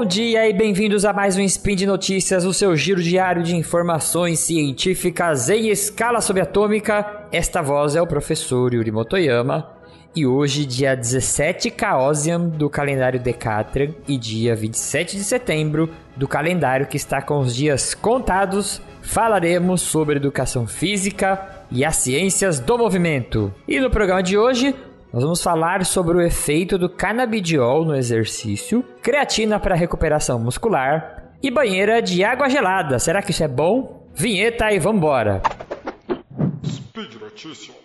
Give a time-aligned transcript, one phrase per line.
[0.00, 3.54] bom dia e bem-vindos a mais um Spin de Notícias, o seu giro diário de
[3.54, 7.26] informações científicas em escala subatômica.
[7.30, 9.68] Esta voz é o professor Yuri Motoyama
[10.16, 16.86] e hoje, dia 17 Caosium do calendário Decatran e dia 27 de setembro do calendário
[16.86, 23.52] que está com os dias contados, falaremos sobre educação física e as ciências do movimento.
[23.68, 24.74] E no programa de hoje,
[25.12, 31.50] nós vamos falar sobre o efeito do canabidiol no exercício, creatina para recuperação muscular e
[31.50, 32.98] banheira de água gelada.
[32.98, 34.06] Será que isso é bom?
[34.14, 35.42] Vinheta e vambora!
[36.64, 37.80] Speed Notícias.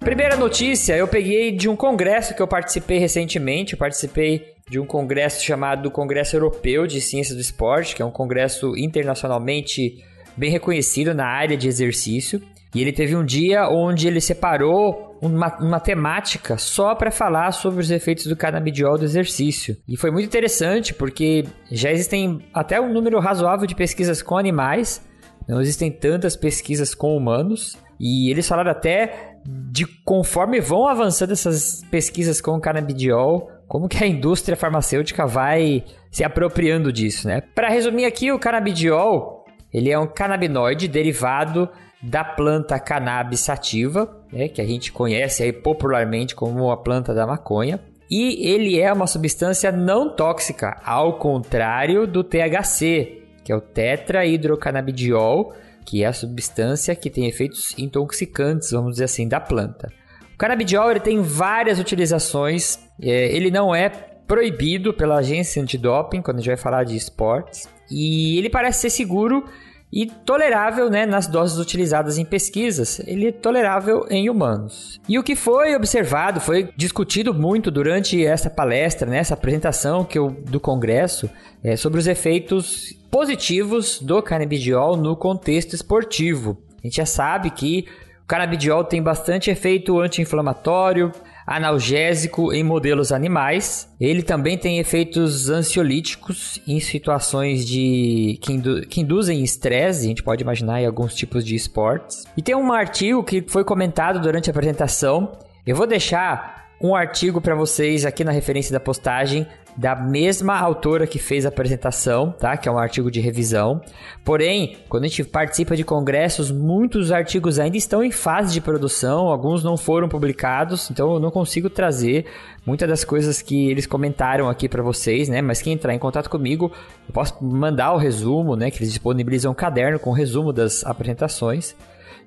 [0.00, 3.72] Primeira notícia, eu peguei de um congresso que eu participei recentemente.
[3.72, 8.10] Eu participei de um congresso chamado Congresso Europeu de Ciências do Esporte, que é um
[8.10, 10.02] congresso internacionalmente
[10.36, 12.40] bem reconhecido na área de exercício.
[12.74, 17.80] E ele teve um dia onde ele separou uma, uma temática só para falar sobre
[17.80, 19.76] os efeitos do canabidiol do exercício.
[19.86, 25.00] E foi muito interessante porque já existem até um número razoável de pesquisas com animais,
[25.46, 27.76] não existem tantas pesquisas com humanos.
[28.00, 34.04] E eles falaram até de conforme vão avançando essas pesquisas com o canabidiol, como que
[34.04, 37.40] a indústria farmacêutica vai se apropriando disso, né?
[37.40, 41.68] Para resumir aqui, o canabidiol, ele é um canabinoide derivado
[42.00, 47.26] da planta cannabis sativa, né, que a gente conhece aí popularmente como a planta da
[47.26, 47.80] maconha.
[48.08, 55.52] E ele é uma substância não tóxica, ao contrário do THC, que é o tetrahidrocannabidiol,
[55.84, 59.92] que é a substância que tem efeitos intoxicantes, vamos dizer assim, da planta.
[60.32, 66.38] O canabidiol ele tem várias utilizações, é, ele não é proibido pela agência antidoping, quando
[66.38, 69.44] a gente vai falar de esportes, e ele parece ser seguro
[69.92, 75.00] e tolerável né, nas doses utilizadas em pesquisas, ele é tolerável em humanos.
[75.08, 80.18] E o que foi observado, foi discutido muito durante essa palestra, né, essa apresentação que
[80.18, 81.30] eu, do Congresso,
[81.62, 86.58] é, sobre os efeitos positivos do canabidiol no contexto esportivo.
[86.82, 87.86] A gente já sabe que
[88.24, 91.12] o canabidiol tem bastante efeito anti-inflamatório,
[91.46, 93.88] analgésico em modelos animais.
[94.00, 100.22] Ele também tem efeitos ansiolíticos em situações de que, indu que induzem estresse, a gente
[100.22, 102.24] pode imaginar em alguns tipos de esportes.
[102.36, 105.32] E tem um artigo que foi comentado durante a apresentação.
[105.66, 109.46] Eu vou deixar um artigo para vocês aqui na referência da postagem
[109.76, 112.56] da mesma autora que fez a apresentação, tá?
[112.56, 113.80] Que é um artigo de revisão.
[114.24, 119.28] Porém, quando a gente participa de congressos, muitos artigos ainda estão em fase de produção,
[119.28, 122.26] alguns não foram publicados, então eu não consigo trazer
[122.64, 125.42] muitas das coisas que eles comentaram aqui para vocês, né?
[125.42, 126.70] Mas quem entrar em contato comigo,
[127.08, 128.70] eu posso mandar o resumo, né?
[128.70, 131.74] Que eles disponibilizam um caderno com o resumo das apresentações.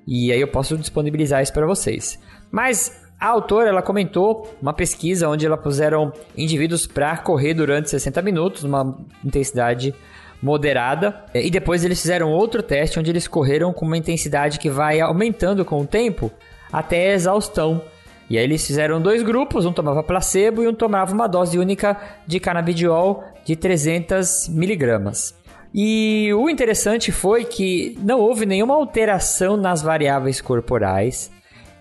[0.06, 2.18] E aí eu posso disponibilizar isso para vocês.
[2.50, 8.22] Mas a autora ela comentou uma pesquisa onde ela puseram indivíduos para correr durante 60
[8.22, 9.94] minutos, uma intensidade
[10.40, 15.00] moderada, e depois eles fizeram outro teste onde eles correram com uma intensidade que vai
[15.00, 16.30] aumentando com o tempo
[16.72, 17.82] até a exaustão.
[18.30, 21.96] E aí eles fizeram dois grupos, um tomava placebo e um tomava uma dose única
[22.26, 25.34] de canabidiol de 300 miligramas.
[25.74, 31.30] E o interessante foi que não houve nenhuma alteração nas variáveis corporais.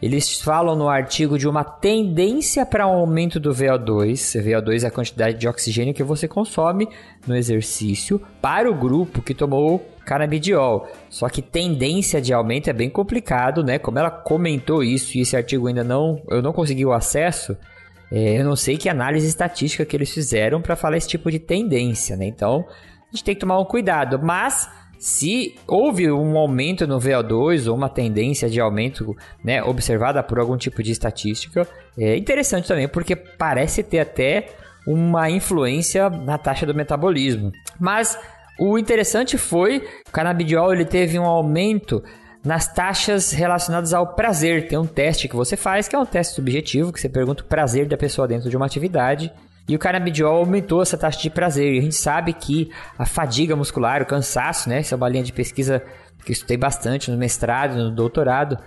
[0.01, 4.13] Eles falam no artigo de uma tendência para um aumento do VO2.
[4.43, 6.87] VO2 é a quantidade de oxigênio que você consome
[7.25, 10.87] no exercício para o grupo que tomou canabidiol.
[11.09, 13.79] Só que tendência de aumento é bem complicado, né?
[13.79, 17.57] Como ela comentou isso e esse artigo ainda não, eu não consegui o acesso.
[18.11, 21.39] É, eu não sei que análise estatística que eles fizeram para falar esse tipo de
[21.39, 22.25] tendência, né?
[22.27, 24.69] Então a gente tem que tomar um cuidado, mas
[24.99, 30.57] se houve um aumento no VO2 ou uma tendência de aumento né, observada por algum
[30.57, 34.47] tipo de estatística, é interessante também, porque parece ter até
[34.87, 37.51] uma influência na taxa do metabolismo.
[37.79, 38.17] Mas
[38.59, 42.03] o interessante foi o canabidiol ele teve um aumento
[42.43, 44.67] nas taxas relacionadas ao prazer.
[44.67, 47.45] Tem um teste que você faz, que é um teste subjetivo, que você pergunta o
[47.45, 49.31] prazer da pessoa dentro de uma atividade.
[49.67, 51.73] E o canabidiol aumentou essa taxa de prazer.
[51.73, 54.79] E a gente sabe que a fadiga muscular, o cansaço, né?
[54.79, 55.83] Essa é uma linha de pesquisa
[56.23, 58.57] que eu estudei bastante no mestrado, no doutorado.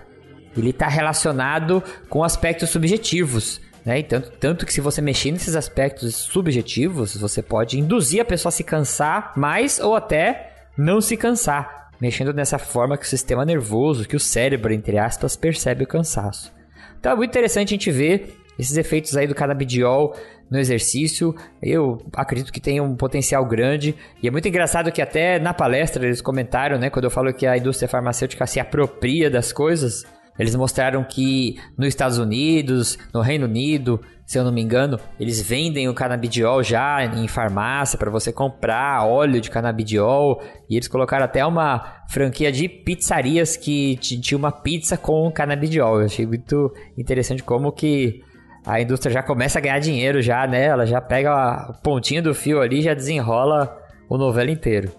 [0.55, 3.59] Ele está relacionado com aspectos subjetivos.
[3.85, 3.99] Né?
[3.99, 8.49] E tanto, tanto que se você mexer nesses aspectos subjetivos, você pode induzir a pessoa
[8.49, 13.43] a se cansar mais ou até não se cansar, mexendo nessa forma que o sistema
[13.43, 16.53] nervoso, que o cérebro, entre aspas, percebe o cansaço.
[16.99, 20.15] Então é muito interessante a gente ver esses efeitos aí do canabidiol
[20.49, 21.33] no exercício,
[21.63, 23.95] eu acredito que tem um potencial grande.
[24.21, 27.47] E é muito engraçado que até na palestra eles comentaram, né, quando eu falo que
[27.47, 30.03] a indústria farmacêutica se apropria das coisas,
[30.37, 35.41] eles mostraram que nos Estados Unidos, no Reino Unido, se eu não me engano, eles
[35.41, 40.41] vendem o canabidiol já em farmácia para você comprar óleo de canabidiol.
[40.69, 45.99] E eles colocaram até uma franquia de pizzarias que tinha uma pizza com canabidiol.
[45.99, 48.21] Eu achei muito interessante como que
[48.65, 50.65] a indústria já começa a ganhar dinheiro já, né?
[50.65, 53.77] Ela já pega o pontinho do fio ali e já desenrola
[54.07, 54.91] o novelo inteiro.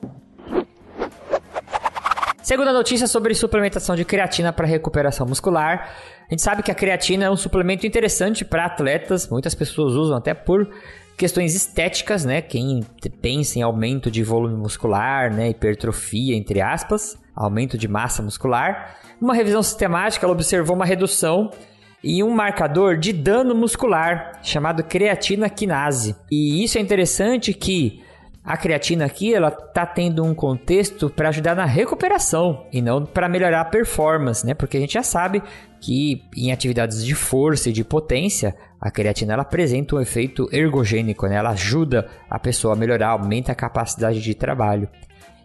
[2.43, 5.91] Segunda notícia sobre suplementação de creatina para recuperação muscular.
[6.26, 10.17] A gente sabe que a creatina é um suplemento interessante para atletas, muitas pessoas usam
[10.17, 10.69] até por
[11.17, 12.43] questões estéticas, né?
[12.43, 12.81] Quem
[13.20, 18.97] pensa em aumento de volume muscular, né, hipertrofia entre aspas, aumento de massa muscular.
[19.20, 21.50] Uma revisão sistemática, ela observou uma redução
[22.03, 26.17] em um marcador de dano muscular chamado creatina quinase.
[26.31, 28.03] E isso é interessante que
[28.45, 33.29] a creatina aqui ela tá tendo um contexto para ajudar na recuperação e não para
[33.29, 34.53] melhorar a performance, né?
[34.53, 35.41] Porque a gente já sabe
[35.81, 41.27] que em atividades de força e de potência, a creatina ela apresenta um efeito ergogênico,
[41.27, 41.37] né?
[41.37, 44.89] Ela ajuda a pessoa a melhorar, aumenta a capacidade de trabalho.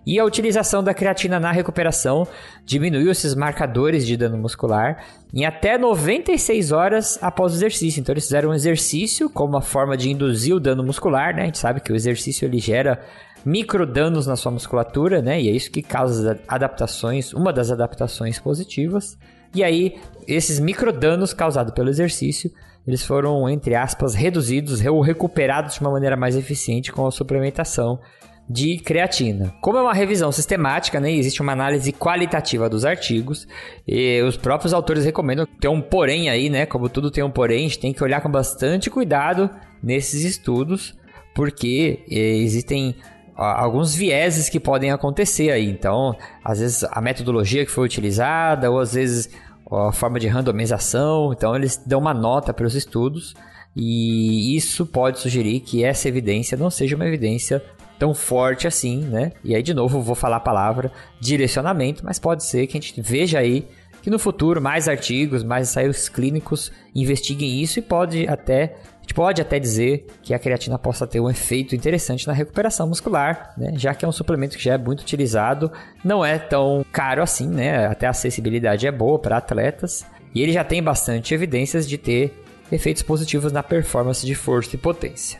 [0.07, 2.25] E a utilização da creatina na recuperação
[2.63, 8.00] diminuiu esses marcadores de dano muscular em até 96 horas após o exercício.
[8.00, 11.42] Então eles fizeram um exercício como uma forma de induzir o dano muscular, né?
[11.42, 13.01] A gente sabe que o exercício ele gera
[13.44, 15.42] microdanos na sua musculatura, né?
[15.42, 19.18] E é isso que causa adaptações, uma das adaptações positivas.
[19.54, 22.50] E aí, esses microdanos causados pelo exercício,
[22.88, 28.00] eles foram, entre aspas, reduzidos ou recuperados de uma maneira mais eficiente com a suplementação
[28.49, 29.53] de creatina.
[29.61, 33.47] Como é uma revisão sistemática, né, existe uma análise qualitativa dos artigos
[33.85, 37.65] e os próprios autores recomendam ter um porém aí, né, como tudo tem um porém,
[37.65, 39.49] a gente tem que olhar com bastante cuidado
[39.83, 40.95] nesses estudos,
[41.35, 42.95] porque eh, existem
[43.35, 45.69] alguns vieses que podem acontecer aí.
[45.69, 49.29] Então, às vezes a metodologia que foi utilizada ou às vezes
[49.69, 53.35] a forma de randomização, então eles dão uma nota para os estudos
[53.75, 57.61] e isso pode sugerir que essa evidência não seja uma evidência
[57.97, 59.31] tão forte assim, né?
[59.44, 63.01] E aí, de novo, vou falar a palavra direcionamento, mas pode ser que a gente
[63.01, 63.67] veja aí
[64.01, 69.13] que no futuro mais artigos, mais ensaios clínicos investiguem isso e pode até a gente
[69.13, 73.71] pode até dizer que a creatina possa ter um efeito interessante na recuperação muscular, né?
[73.75, 75.71] Já que é um suplemento que já é muito utilizado,
[76.03, 77.85] não é tão caro assim, né?
[77.85, 80.05] Até a acessibilidade é boa para atletas
[80.35, 84.79] e ele já tem bastante evidências de ter efeitos positivos na performance de força e
[84.79, 85.39] potência.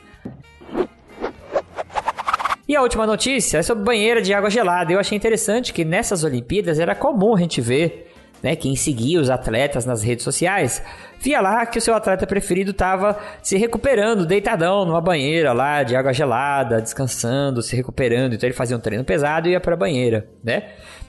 [2.68, 4.92] E a última notícia é sobre banheira de água gelada.
[4.92, 8.12] Eu achei interessante que nessas Olimpíadas era comum a gente ver
[8.44, 10.84] né, quem seguia os atletas nas redes sociais,
[11.20, 15.96] via lá que o seu atleta preferido estava se recuperando, deitadão numa banheira lá de
[15.96, 18.34] água gelada, descansando, se recuperando.
[18.34, 20.64] Então ele fazia um treino pesado e ia para a banheira, né?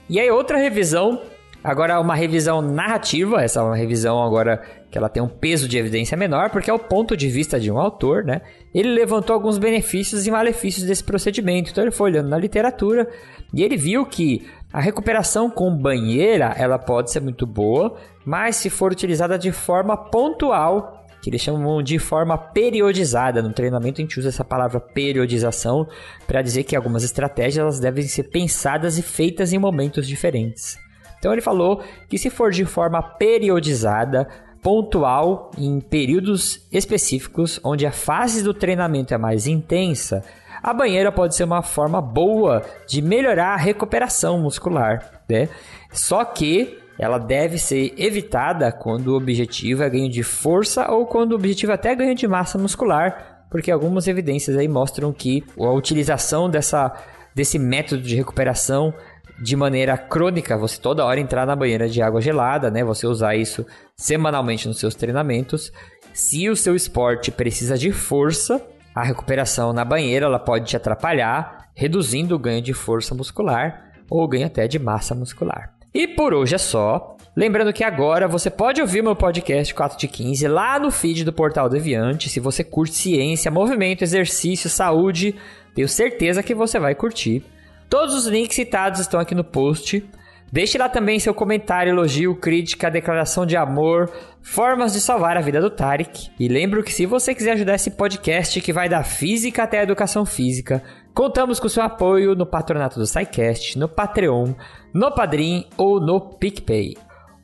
[0.09, 1.21] E aí outra revisão,
[1.63, 5.77] agora uma revisão narrativa, essa é uma revisão agora que ela tem um peso de
[5.77, 8.41] evidência menor, porque é o ponto de vista de um autor, né?
[8.73, 11.71] Ele levantou alguns benefícios e malefícios desse procedimento.
[11.71, 13.07] Então ele foi olhando na literatura
[13.53, 18.69] e ele viu que a recuperação com banheira, ela pode ser muito boa, mas se
[18.69, 23.41] for utilizada de forma pontual, que eles chamam de forma periodizada.
[23.41, 25.87] No treinamento a gente usa essa palavra periodização
[26.25, 30.77] para dizer que algumas estratégias elas devem ser pensadas e feitas em momentos diferentes.
[31.17, 34.27] Então ele falou que se for de forma periodizada,
[34.61, 40.23] pontual em períodos específicos onde a fase do treinamento é mais intensa,
[40.61, 45.49] a banheira pode ser uma forma boa de melhorar a recuperação muscular, né?
[45.91, 51.31] Só que ela deve ser evitada quando o objetivo é ganho de força ou quando
[51.31, 55.71] o objetivo é até ganho de massa muscular, porque algumas evidências aí mostram que a
[55.71, 56.93] utilização dessa,
[57.33, 58.93] desse método de recuperação
[59.41, 62.83] de maneira crônica, você toda hora entrar na banheira de água gelada, né?
[62.83, 63.65] Você usar isso
[63.95, 65.71] semanalmente nos seus treinamentos.
[66.13, 68.61] Se o seu esporte precisa de força,
[68.93, 74.27] a recuperação na banheira ela pode te atrapalhar, reduzindo o ganho de força muscular ou
[74.27, 75.73] ganho até de massa muscular.
[75.93, 77.15] E por hoje é só.
[77.35, 81.31] Lembrando que agora você pode ouvir meu podcast 4 de 15 lá no feed do
[81.31, 82.29] Portal Deviante.
[82.29, 85.35] Se você curte ciência, movimento, exercício, saúde,
[85.73, 87.43] tenho certeza que você vai curtir.
[87.89, 90.07] Todos os links citados estão aqui no post.
[90.51, 95.61] Deixe lá também seu comentário, elogio, crítica, declaração de amor, formas de salvar a vida
[95.61, 96.29] do Tarek.
[96.39, 99.83] E lembro que se você quiser ajudar esse podcast que vai da física até a
[99.83, 104.53] educação física, contamos com seu apoio no patronato do SciCast, no Patreon,
[104.93, 106.95] no Padrim ou no PicPay.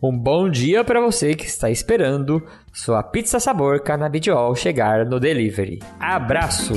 [0.02, 5.80] Um bom dia para você que está esperando sua pizza sabor Canabidiol chegar no delivery.
[6.00, 6.74] Abraço!